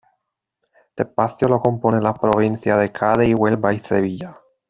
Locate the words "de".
2.79-2.91